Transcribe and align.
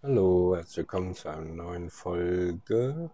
Hallo, 0.00 0.54
herzlich 0.54 0.76
willkommen 0.76 1.12
zu 1.12 1.28
einer 1.28 1.42
neuen 1.42 1.90
Folge. 1.90 3.10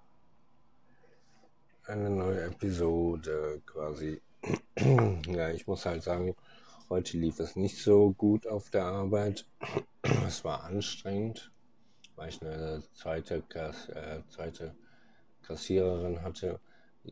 Eine 1.87 2.11
neue 2.11 2.43
Episode 2.43 3.63
quasi. 3.65 4.21
ja, 5.27 5.49
ich 5.49 5.67
muss 5.67 5.87
halt 5.87 6.03
sagen, 6.03 6.37
heute 6.91 7.17
lief 7.17 7.41
es 7.41 7.57
nicht 7.57 7.83
so 7.83 8.13
gut 8.13 8.47
auf 8.47 8.69
der 8.69 8.85
Arbeit. 8.85 9.47
es 10.27 10.45
war 10.45 10.65
anstrengend, 10.65 11.51
weil 12.17 12.29
ich 12.29 12.43
eine 12.43 12.83
zweite, 12.93 13.41
Kass, 13.41 13.89
äh, 13.89 14.21
zweite 14.29 14.75
Kassiererin 15.41 16.21
hatte 16.21 16.61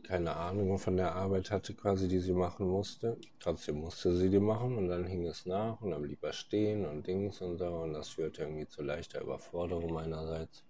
keine 0.00 0.36
Ahnung 0.36 0.78
von 0.78 0.96
der 0.96 1.14
Arbeit 1.14 1.50
hatte, 1.50 1.74
quasi, 1.74 2.08
die 2.08 2.18
sie 2.18 2.32
machen 2.32 2.66
musste. 2.66 3.18
Trotzdem 3.38 3.76
musste 3.76 4.14
sie 4.14 4.30
die 4.30 4.40
machen 4.40 4.76
und 4.78 4.88
dann 4.88 5.06
hing 5.06 5.26
es 5.26 5.46
nach 5.46 5.80
und 5.80 5.90
dann 5.90 6.02
blieb 6.02 6.22
er 6.22 6.32
stehen 6.32 6.86
und 6.86 7.06
Dings 7.06 7.40
und 7.40 7.58
so 7.58 7.66
und 7.66 7.92
das 7.92 8.08
führte 8.10 8.42
irgendwie 8.42 8.66
zu 8.66 8.82
leichter 8.82 9.20
Überforderung 9.20 9.92
meinerseits. 9.92 10.64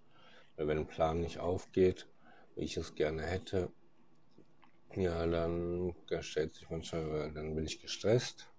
Weil 0.55 0.67
wenn 0.67 0.79
ein 0.79 0.87
Plan 0.87 1.21
nicht 1.21 1.39
aufgeht, 1.39 2.07
wie 2.55 2.65
ich 2.65 2.77
es 2.77 2.95
gerne 2.95 3.23
hätte, 3.23 3.71
ja, 4.95 5.25
dann 5.25 5.95
stellt 6.21 6.53
sich 6.53 6.69
manchmal, 6.69 7.31
dann 7.33 7.55
bin 7.55 7.65
ich 7.65 7.81
gestresst. 7.81 8.49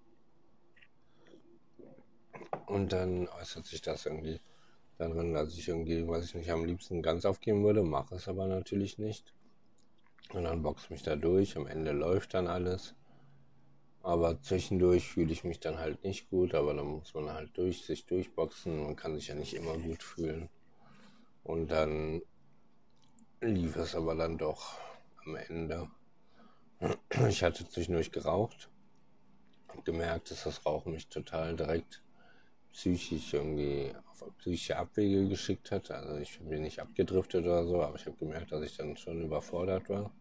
Und 2.67 2.93
dann 2.93 3.29
äußert 3.29 3.67
sich 3.67 3.83
das 3.83 4.07
irgendwie 4.07 4.41
darin, 4.99 5.35
dass 5.35 5.57
ich 5.57 5.69
irgendwie, 5.69 6.09
was 6.09 6.25
ich 6.25 6.35
nicht 6.35 6.51
am 6.51 6.65
liebsten 6.65 7.03
ganz 7.03 7.25
aufgeben 7.25 7.65
würde, 7.65 7.83
mache 7.83 8.17
es 8.17 8.27
aber 8.27 8.47
natürlich 8.47 8.99
nicht. 8.99 9.35
Und 10.31 10.45
dann 10.45 10.63
boxe 10.63 10.93
mich 10.93 11.03
da 11.03 11.17
durch. 11.17 11.57
Am 11.57 11.67
Ende 11.67 11.93
läuft 11.93 12.35
dann 12.35 12.47
alles. 12.47 12.95
Aber 14.03 14.41
zwischendurch 14.43 15.09
fühle 15.09 15.33
ich 15.33 15.45
mich 15.45 15.61
dann 15.61 15.79
halt 15.79 16.05
nicht 16.05 16.29
gut, 16.29 16.55
aber 16.55 16.75
dann 16.75 16.87
muss 16.87 17.15
man 17.15 17.33
halt 17.33 17.57
durch 17.57 17.85
sich 17.85 18.05
durchboxen. 18.05 18.85
Man 18.85 18.97
kann 18.97 19.15
sich 19.15 19.29
ja 19.29 19.35
nicht 19.35 19.55
immer 19.55 19.79
gut 19.79 20.03
fühlen. 20.03 20.51
Und 21.43 21.69
dann 21.71 22.21
lief 23.41 23.77
es 23.77 23.95
aber 23.95 24.15
dann 24.15 24.39
doch 24.39 24.79
am 25.25 25.37
Ende. 25.37 25.89
Ich 27.29 27.43
hatte 27.43 27.67
zwischendurch 27.67 28.13
geraucht. 28.13 28.71
Hab 29.69 29.85
gemerkt, 29.85 30.31
dass 30.31 30.45
das 30.45 30.67
Rauchen 30.67 30.93
mich 30.93 31.09
total 31.09 31.57
direkt 31.57 32.04
psychisch 32.75 33.33
irgendwie 33.33 33.93
auf 34.11 34.37
psychische 34.39 34.77
Abwege 34.77 35.29
geschickt 35.29 35.71
hat. 35.71 35.91
Also 35.91 36.17
ich 36.17 36.39
bin 36.41 36.63
nicht 36.63 36.81
abgedriftet 36.81 37.45
oder 37.45 37.65
so, 37.67 37.81
aber 37.81 37.97
ich 37.97 38.05
habe 38.07 38.17
gemerkt, 38.17 38.53
dass 38.53 38.63
ich 38.63 38.77
dann 38.77 38.97
schon 38.97 39.23
überfordert 39.23 39.89
war 39.89 40.13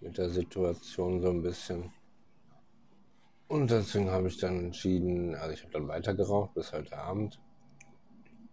mit 0.00 0.18
der 0.18 0.30
Situation 0.30 1.20
so 1.20 1.30
ein 1.30 1.42
bisschen. 1.42 1.92
Und 3.48 3.70
deswegen 3.70 4.10
habe 4.10 4.28
ich 4.28 4.38
dann 4.38 4.58
entschieden, 4.66 5.34
also 5.34 5.52
ich 5.52 5.62
habe 5.62 5.72
dann 5.72 5.88
weiter 5.88 6.14
geraucht 6.14 6.54
bis 6.54 6.72
heute 6.72 6.96
Abend. 6.96 7.40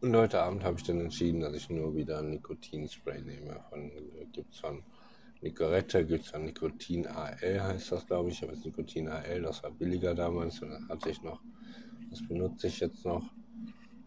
Und 0.02 0.16
heute 0.16 0.42
Abend 0.42 0.64
habe 0.64 0.78
ich 0.78 0.84
dann 0.84 1.00
entschieden, 1.00 1.42
dass 1.42 1.54
ich 1.54 1.70
nur 1.70 1.96
wieder 1.96 2.20
ein 2.20 2.30
Nikotinspray 2.32 3.22
nehme. 3.22 3.64
Von 3.70 3.92
gibt's 4.32 4.60
von 4.60 4.84
Nicorette, 5.42 6.06
gibt 6.06 6.26
es 6.26 6.32
von 6.32 6.46
Nikotin 6.46 7.08
AL, 7.08 7.62
heißt 7.62 7.92
das 7.92 8.06
glaube 8.06 8.30
ich. 8.30 8.44
Aber 8.44 8.54
das 8.54 8.66
Nikotin 8.66 9.08
AL, 9.08 9.42
das 9.42 9.64
war 9.64 9.72
billiger 9.72 10.16
damals 10.16 10.62
und 10.62 10.70
das 10.70 10.88
hatte 10.90 11.10
ich 11.10 11.22
noch. 11.22 11.42
Das 12.14 12.28
benutze 12.28 12.68
ich 12.68 12.80
jetzt 12.80 13.04
noch, 13.06 13.24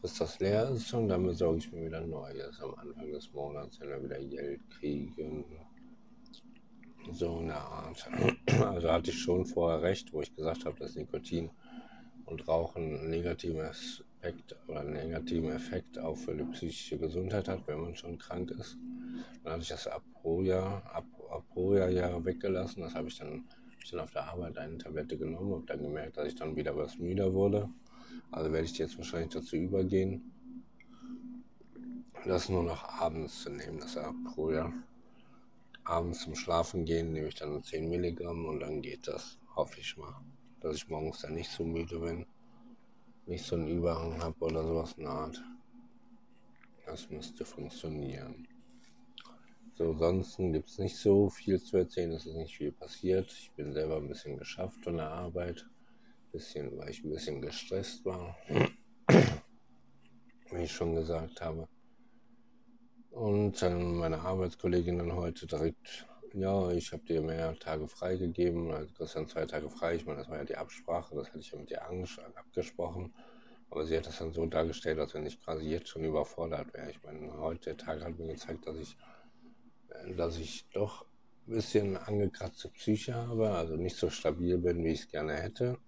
bis 0.01 0.15
das 0.15 0.39
leer 0.39 0.71
ist 0.71 0.95
und 0.95 1.09
dann 1.09 1.27
besorge 1.27 1.59
ich 1.59 1.73
mir 1.73 1.87
wieder 1.87 2.01
Neues 2.01 2.61
am 2.61 2.73
Anfang 2.77 3.11
des 3.11 3.33
Monats, 3.33 3.81
wenn 3.81 3.89
wir 3.89 4.05
wieder 4.05 4.21
Geld 4.21 4.61
kriegen. 4.71 5.45
So 7.11 7.39
eine 7.39 7.57
Art. 7.57 8.09
Also 8.61 8.93
hatte 8.93 9.11
ich 9.11 9.19
schon 9.19 9.45
vorher 9.45 9.83
recht, 9.83 10.12
wo 10.12 10.23
ich 10.23 10.33
gesagt 10.33 10.67
habe, 10.67 10.79
dass 10.79 10.95
Nikotin 10.95 11.51
und 12.27 12.47
Rauchen 12.47 12.97
einen 12.97 13.11
negativen 13.11 13.62
Effekt 13.62 14.55
oder 14.69 14.83
einen 14.83 14.93
negativen 14.93 15.51
Effekt 15.51 15.99
auch 15.99 16.17
für 16.17 16.37
die 16.37 16.45
psychische 16.45 16.99
Gesundheit 16.99 17.49
hat, 17.49 17.67
wenn 17.67 17.81
man 17.81 17.97
schon 17.97 18.19
krank 18.19 18.53
ist. 18.53 18.79
Dann 19.43 19.55
hatte 19.55 19.62
ich 19.62 19.69
das 19.69 19.89
Aproja, 19.89 20.81
Aproja 21.29 21.89
ja 21.89 22.25
weggelassen. 22.25 22.83
Das 22.83 22.95
habe 22.95 23.09
ich 23.09 23.19
dann, 23.19 23.45
ich 23.83 23.91
dann 23.91 24.00
auf 24.00 24.12
der 24.12 24.31
Arbeit 24.31 24.59
eine 24.59 24.78
Tablette 24.78 25.19
genommen, 25.19 25.55
habe 25.55 25.66
dann 25.66 25.83
gemerkt, 25.83 26.16
dass 26.16 26.28
ich 26.28 26.37
dann 26.37 26.55
wieder 26.55 26.77
was 26.77 26.99
müder 26.99 27.34
wurde. 27.34 27.69
Also 28.31 28.53
werde 28.53 28.67
ich 28.67 28.78
jetzt 28.78 28.99
wahrscheinlich 28.99 29.33
dazu 29.33 29.56
übergehen, 29.56 30.33
das 32.25 32.49
nur 32.49 32.65
noch 32.65 32.84
abends 33.00 33.43
zu 33.43 33.50
nehmen, 33.50 33.78
das 33.78 33.97
Aproja 33.97 34.72
abends 35.87 36.22
zum 36.22 36.34
Schlafen 36.34 36.84
gehen 36.84 37.12
nehme 37.12 37.28
ich 37.28 37.37
dann 37.37 37.62
10 37.62 37.89
Milligramm 37.89 38.45
und 38.47 38.61
dann 38.61 38.83
geht 38.83 39.06
das, 39.06 39.39
hoffe 39.55 39.81
ich 39.81 39.97
mal. 39.97 40.15
Dass 40.61 40.77
ich 40.77 40.89
morgens 40.89 41.21
dann 41.21 41.34
nicht 41.34 41.50
so 41.50 41.65
müde 41.65 42.00
bin, 42.00 42.27
nicht 43.27 43.45
so 43.45 43.56
einen 43.56 43.69
Überhang 43.69 44.21
habe 44.21 44.37
oder 44.45 44.65
sowas 44.65 44.95
in 44.97 45.05
der 45.05 45.12
Art. 45.12 45.43
Das 46.84 47.09
müsste 47.11 47.45
funktionieren. 47.45 48.49
So, 49.75 49.91
ansonsten 49.91 50.53
gibt 50.53 50.69
es 50.69 50.78
nicht 50.78 50.97
so 50.97 51.28
viel 51.28 51.61
zu 51.61 51.77
erzählen, 51.77 52.12
es 52.12 52.27
ist 52.27 52.37
nicht 52.37 52.56
viel 52.56 52.72
passiert. 52.72 53.31
Ich 53.31 53.53
bin 53.53 53.72
selber 53.72 53.97
ein 53.99 54.09
bisschen 54.09 54.39
geschafft 54.39 54.83
von 54.83 54.97
der 54.97 55.11
Arbeit, 55.11 55.69
bisschen, 56.36 56.76
weil 56.76 56.91
ich 56.91 57.02
ein 57.02 57.10
bisschen 57.10 57.41
gestresst 57.41 58.04
war, 58.04 58.36
wie 60.50 60.62
ich 60.62 60.72
schon 60.72 60.94
gesagt 60.94 61.41
habe. 61.41 61.66
Und 63.10 63.62
dann 63.62 63.97
meine 63.97 64.20
Arbeitskollegin 64.20 64.98
dann 64.98 65.14
heute 65.14 65.47
direkt, 65.47 66.06
ja, 66.34 66.70
ich 66.72 66.92
habe 66.92 67.04
dir 67.04 67.22
mehr 67.22 67.58
Tage 67.58 67.88
freigegeben, 67.88 68.70
also 68.70 68.88
du 68.88 68.92
kriegst 68.92 69.16
dann 69.16 69.28
zwei 69.28 69.47
Tage 69.47 69.70
frei. 69.70 69.94
Ich 69.94 70.04
meine, 70.04 70.19
das 70.19 70.28
war 70.28 70.36
ja 70.36 70.44
die 70.44 70.56
Absprache, 70.56 71.14
das 71.14 71.28
hatte 71.28 71.38
ich 71.38 71.50
ja 71.50 71.58
mit 71.58 71.70
ihr 71.70 71.82
abgesprochen. 71.82 73.14
Aber 73.70 73.86
sie 73.86 73.97
hat 73.97 74.06
das 74.06 74.18
dann 74.18 74.34
so 74.34 74.44
dargestellt, 74.44 74.98
als 74.98 75.14
wenn 75.14 75.24
ich 75.24 75.42
quasi 75.42 75.66
jetzt 75.66 75.88
schon 75.88 76.04
überfordert 76.04 76.74
wäre. 76.74 76.91
Ich 76.91 77.03
meine, 77.03 77.32
heute 77.38 77.74
der 77.74 77.76
Tag 77.78 78.04
hat 78.04 78.18
mir 78.18 78.26
gezeigt, 78.26 78.66
dass 78.66 78.76
ich, 78.76 78.98
äh, 79.88 80.14
dass 80.14 80.36
ich 80.36 80.66
doch 80.74 81.06
ein 81.47 81.54
bisschen 81.54 81.97
angekratzte 81.97 82.68
Psyche 82.68 83.14
habe, 83.14 83.50
also 83.50 83.76
nicht 83.76 83.97
so 83.97 84.10
stabil 84.10 84.58
bin, 84.58 84.84
wie 84.84 84.92
ich 84.92 85.00
es 85.00 85.08
gerne 85.08 85.36
hätte. 85.36 85.78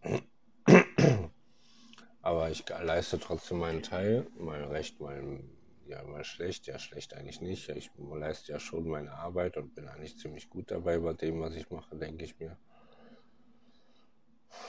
Ich 2.51 2.69
leiste 2.69 3.19
trotzdem 3.19 3.59
meinen 3.59 3.83
Teil, 3.83 4.27
mal 4.39 4.63
recht, 4.65 5.01
mal 5.01 5.41
ja 5.87 6.03
mal 6.05 6.25
schlecht, 6.25 6.67
ja 6.67 6.79
schlecht 6.79 7.15
eigentlich 7.15 7.41
nicht. 7.41 7.69
Ich 7.71 7.91
leiste 7.97 8.53
ja 8.53 8.61
schon 8.61 8.89
meine 8.89 9.13
Arbeit 9.13 9.57
und 9.57 9.75
bin 9.75 9.89
eigentlich 9.89 10.19
ziemlich 10.19 10.49
gut 10.49 10.71
dabei 10.71 10.99
bei 10.99 11.15
dem, 11.15 11.41
was 11.41 11.55
ich 11.55 11.71
mache, 11.71 11.97
denke 11.97 12.25
ich 12.25 12.39
mir. 12.39 12.57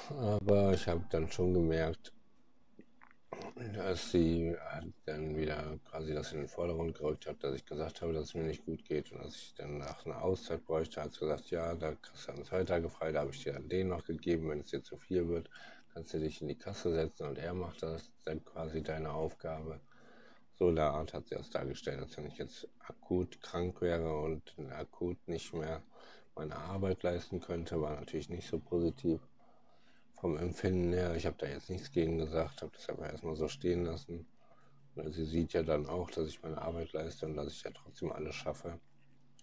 Aber 0.10 0.74
ich 0.74 0.88
habe 0.88 1.06
dann 1.10 1.32
schon 1.32 1.54
gemerkt, 1.54 2.14
dass 3.76 4.12
sie 4.12 4.56
dann 5.06 5.36
wieder 5.36 5.78
quasi 5.90 6.14
das 6.14 6.32
in 6.32 6.40
den 6.40 6.48
Vordergrund 6.48 6.98
gerückt 6.98 7.28
hat, 7.28 7.44
dass 7.44 7.56
ich 7.56 7.66
gesagt 7.66 8.02
habe, 8.02 8.14
dass 8.14 8.26
es 8.26 8.34
mir 8.34 8.44
nicht 8.44 8.66
gut 8.66 8.84
geht 8.86 9.12
und 9.12 9.24
dass 9.24 9.36
ich 9.36 9.54
dann 9.56 9.78
nach 9.78 10.06
einer 10.06 10.22
Auszeit 10.22 10.66
bräuchte, 10.66 11.02
hat 11.02 11.14
sie 11.14 11.20
gesagt, 11.20 11.52
ja, 11.52 11.76
da 11.76 11.94
kriegst 11.96 12.28
du 12.28 12.32
dann 12.32 12.44
zwei 12.44 12.64
Tage 12.64 12.90
frei, 12.90 13.12
da 13.12 13.22
habe 13.22 13.32
ich 13.32 13.44
dir 13.44 13.54
dann 13.54 13.70
den 13.70 13.90
noch 13.90 14.06
gegeben, 14.06 14.50
wenn 14.50 14.62
es 14.62 14.70
dir 14.70 14.82
zu 14.82 14.98
viel 14.98 15.28
wird, 15.28 15.50
kannst 16.00 16.14
du 16.14 16.20
dich 16.20 16.42
in 16.42 16.48
die 16.48 16.56
Kasse 16.56 16.94
setzen 16.94 17.28
und 17.28 17.38
er 17.38 17.54
macht 17.54 17.84
das 17.84 18.10
dann 18.24 18.42
quasi 18.46 18.82
deine 18.82 19.12
Aufgabe. 19.12 19.82
So 20.58 20.72
der 20.72 20.92
Art 20.92 21.14
hat 21.14 21.28
sie 21.28 21.36
das 21.36 21.50
dargestellt, 21.50 22.00
dass 22.00 22.16
wenn 22.16 22.28
ich 22.28 22.38
jetzt 22.38 22.70
akut 22.88 23.42
krank 23.42 23.82
wäre 23.82 24.18
und 24.22 24.42
akut 24.72 25.18
nicht 25.28 25.54
mehr 25.54 25.84
meine 26.36 26.56
Arbeit 26.56 27.04
leisten 27.04 27.42
könnte, 27.42 27.82
war 27.82 27.96
natürlich 27.96 28.30
nicht 28.30 28.48
so 28.48 28.60
positiv 28.60 29.20
vom 30.14 30.38
Empfinden 30.38 30.94
her. 30.94 31.18
Ich 31.18 31.26
habe 31.26 31.36
da 31.38 31.48
jetzt 31.48 31.70
nichts 31.70 31.92
gegen 31.92 32.18
gesagt, 32.18 32.62
habe 32.62 32.72
das 32.74 32.88
aber 32.88 33.10
erstmal 33.10 33.36
so 33.36 33.50
stehen 33.50 33.84
lassen. 33.84 34.26
Und 34.96 35.12
sie 35.12 35.26
sieht 35.26 35.52
ja 35.52 35.64
dann 35.64 35.86
auch, 35.86 36.10
dass 36.12 36.30
ich 36.30 36.42
meine 36.42 36.62
Arbeit 36.62 36.94
leiste 36.94 37.26
und 37.26 37.36
dass 37.36 37.52
ich 37.52 37.62
ja 37.62 37.72
trotzdem 37.72 38.14
alles 38.14 38.36
schaffe. 38.36 38.80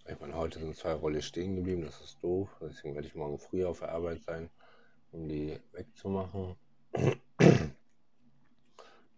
Ich 0.08 0.18
meine, 0.20 0.34
heute 0.34 0.58
sind 0.58 0.74
zwei 0.74 0.94
Rolle 0.94 1.20
stehen 1.20 1.56
geblieben, 1.56 1.82
das 1.82 2.00
ist 2.00 2.22
doof. 2.22 2.48
Deswegen 2.62 2.94
werde 2.94 3.08
ich 3.08 3.14
morgen 3.14 3.38
früh 3.38 3.66
auf 3.66 3.80
der 3.80 3.90
Arbeit 3.90 4.22
sein, 4.22 4.48
um 5.16 5.28
die 5.28 5.58
wegzumachen 5.72 6.56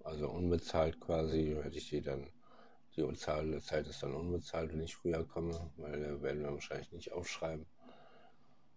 also 0.05 0.31
unbezahlt 0.31 1.01
quasi, 1.01 1.57
werde 1.57 1.77
ich 1.77 1.91
die 1.91 2.01
dann, 2.01 2.27
die 2.97 3.05
Zeit 3.15 3.87
ist 3.87 4.03
dann 4.03 4.15
unbezahlt, 4.15 4.73
wenn 4.73 4.83
ich 4.83 4.97
früher 4.97 5.25
komme, 5.25 5.71
weil 5.77 6.01
da 6.01 6.23
werden 6.23 6.43
wir 6.43 6.53
wahrscheinlich 6.53 6.91
nicht 6.93 7.13
aufschreiben. 7.13 7.67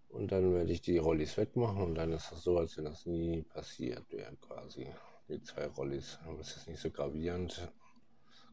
Und 0.09 0.31
dann 0.31 0.53
werde 0.53 0.71
ich 0.71 0.81
die 0.81 0.97
Rollis 0.97 1.37
wegmachen 1.37 1.81
und 1.81 1.95
dann 1.95 2.11
ist 2.11 2.31
das 2.31 2.43
so, 2.43 2.57
als 2.57 2.77
wenn 2.77 2.85
das 2.85 3.05
nie 3.05 3.43
passiert 3.43 4.11
wäre 4.11 4.35
quasi. 4.35 4.87
Die 5.29 5.41
zwei 5.41 5.67
Rollis. 5.67 6.19
Aber 6.25 6.39
es 6.41 6.57
ist 6.57 6.67
nicht 6.67 6.81
so 6.81 6.91
gravierend. 6.91 7.71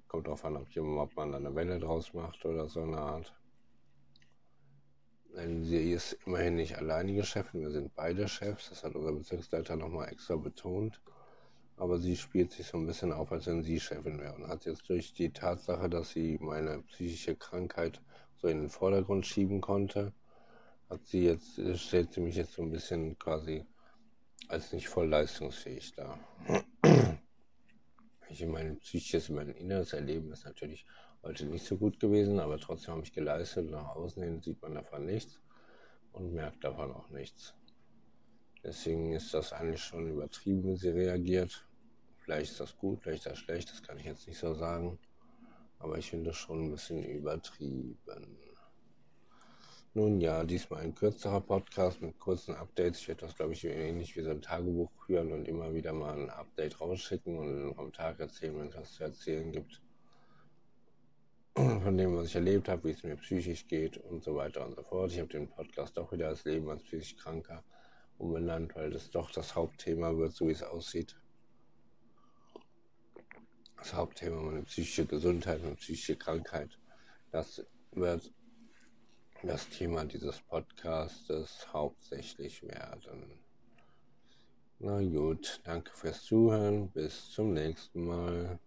Kommt 0.06 0.28
darauf 0.28 0.44
an, 0.44 0.56
ob, 0.56 0.70
jemand, 0.70 1.10
ob 1.10 1.16
man 1.16 1.34
eine 1.34 1.54
Welle 1.54 1.80
draus 1.80 2.14
macht 2.14 2.44
oder 2.44 2.68
so 2.68 2.82
eine 2.82 2.98
Art. 2.98 3.34
Denn 5.38 5.64
sie 5.64 5.92
ist 5.92 6.18
immerhin 6.26 6.56
nicht 6.56 6.76
alleinige 6.76 7.24
Chefin, 7.24 7.62
wir 7.62 7.70
sind 7.70 7.94
beide 7.94 8.28
Chefs. 8.28 8.68
Das 8.68 8.84
hat 8.84 8.94
unser 8.94 9.12
Bezirksleiter 9.12 9.76
nochmal 9.76 10.08
extra 10.08 10.36
betont 10.36 11.00
aber 11.78 11.98
sie 11.98 12.16
spielt 12.16 12.52
sich 12.52 12.66
so 12.66 12.76
ein 12.76 12.86
bisschen 12.86 13.12
auf, 13.12 13.30
als 13.32 13.46
wenn 13.46 13.62
sie 13.62 13.80
Chefin 13.80 14.20
wäre 14.20 14.34
und 14.34 14.48
hat 14.48 14.64
jetzt 14.64 14.88
durch 14.88 15.12
die 15.12 15.30
Tatsache, 15.30 15.88
dass 15.88 16.10
sie 16.10 16.38
meine 16.40 16.82
psychische 16.82 17.36
Krankheit 17.36 18.00
so 18.36 18.48
in 18.48 18.58
den 18.58 18.68
Vordergrund 18.68 19.26
schieben 19.26 19.60
konnte, 19.60 20.12
hat 20.90 21.04
sie 21.06 21.24
jetzt, 21.24 21.60
stellt 21.78 22.12
sie 22.12 22.20
mich 22.20 22.36
jetzt 22.36 22.54
so 22.54 22.62
ein 22.62 22.70
bisschen 22.70 23.18
quasi 23.18 23.64
als 24.48 24.72
nicht 24.72 24.88
voll 24.88 25.08
leistungsfähig 25.08 25.94
dar. 25.94 26.18
Ich 28.30 28.44
mein 28.44 28.78
psychisches, 28.80 29.30
mein 29.30 29.48
inneres 29.48 29.94
Erleben 29.94 30.30
ist 30.32 30.44
natürlich 30.44 30.84
heute 31.22 31.46
nicht 31.46 31.64
so 31.64 31.78
gut 31.78 31.98
gewesen, 31.98 32.38
aber 32.40 32.58
trotzdem 32.58 32.94
habe 32.94 33.02
ich 33.02 33.12
geleistet. 33.12 33.70
Nach 33.70 33.96
außen 33.96 34.22
hin 34.22 34.42
sieht 34.42 34.60
man 34.60 34.74
davon 34.74 35.06
nichts 35.06 35.40
und 36.12 36.34
merkt 36.34 36.62
davon 36.62 36.92
auch 36.92 37.08
nichts. 37.08 37.54
Deswegen 38.62 39.12
ist 39.12 39.32
das 39.32 39.52
eigentlich 39.54 39.82
schon 39.82 40.10
übertrieben, 40.10 40.64
wie 40.64 40.76
sie 40.76 40.90
reagiert. 40.90 41.66
Vielleicht 42.18 42.52
ist 42.52 42.60
das 42.60 42.76
gut, 42.76 43.00
vielleicht 43.00 43.24
ist 43.24 43.32
das 43.32 43.38
schlecht, 43.38 43.70
das 43.70 43.82
kann 43.82 43.98
ich 43.98 44.04
jetzt 44.04 44.26
nicht 44.26 44.38
so 44.38 44.52
sagen. 44.52 44.98
Aber 45.78 45.96
ich 45.96 46.10
finde 46.10 46.30
das 46.30 46.36
schon 46.36 46.64
ein 46.64 46.70
bisschen 46.70 47.02
übertrieben. 47.02 47.98
Nun 49.94 50.20
ja, 50.20 50.44
diesmal 50.44 50.82
ein 50.82 50.94
kürzerer 50.94 51.40
Podcast 51.40 52.02
mit 52.02 52.18
kurzen 52.18 52.54
Updates. 52.54 53.00
Ich 53.00 53.08
werde 53.08 53.22
das, 53.22 53.34
glaube 53.34 53.54
ich, 53.54 53.64
ähnlich 53.64 54.14
wie 54.16 54.20
so 54.20 54.30
ein 54.30 54.42
Tagebuch 54.42 54.90
führen 55.06 55.32
und 55.32 55.48
immer 55.48 55.72
wieder 55.72 55.94
mal 55.94 56.14
ein 56.14 56.28
Update 56.28 56.78
rausschicken 56.78 57.38
und 57.38 57.78
am 57.78 57.92
Tag 57.92 58.20
erzählen, 58.20 58.58
wenn 58.58 58.68
es 58.68 58.76
was 58.76 58.92
zu 58.92 59.04
erzählen 59.04 59.50
gibt. 59.50 59.80
Von 61.54 61.96
dem, 61.96 62.14
was 62.14 62.26
ich 62.26 62.34
erlebt 62.34 62.68
habe, 62.68 62.84
wie 62.84 62.92
es 62.92 63.02
mir 63.02 63.16
psychisch 63.16 63.66
geht 63.66 63.96
und 63.96 64.22
so 64.22 64.36
weiter 64.36 64.66
und 64.66 64.76
so 64.76 64.82
fort. 64.82 65.10
Ich 65.10 65.18
habe 65.18 65.30
den 65.30 65.48
Podcast 65.48 65.98
auch 65.98 66.12
wieder 66.12 66.28
als 66.28 66.44
Leben 66.44 66.68
als 66.68 66.82
psychisch 66.82 67.16
Kranker 67.16 67.64
umbenannt, 68.18 68.76
weil 68.76 68.90
das 68.90 69.10
doch 69.10 69.30
das 69.30 69.54
Hauptthema 69.54 70.14
wird, 70.18 70.32
so 70.32 70.48
wie 70.48 70.52
es 70.52 70.62
aussieht. 70.62 71.16
Das 73.78 73.94
Hauptthema 73.94 74.42
meine 74.42 74.64
psychische 74.64 75.06
Gesundheit 75.06 75.64
und 75.64 75.76
psychische 75.76 76.16
Krankheit. 76.16 76.78
Das 77.32 77.64
wird 77.92 78.30
das 79.48 79.66
Thema 79.70 80.04
dieses 80.04 80.42
Podcastes 80.42 81.66
hauptsächlich 81.72 82.62
werden. 82.62 83.40
Na 84.78 85.00
gut, 85.00 85.62
danke 85.64 85.90
fürs 85.94 86.22
Zuhören. 86.22 86.90
Bis 86.90 87.30
zum 87.30 87.54
nächsten 87.54 88.04
Mal. 88.04 88.58